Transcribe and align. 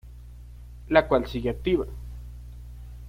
La 0.89 1.07
cual 1.07 1.27
sigue 1.27 1.51
activa. 1.51 1.85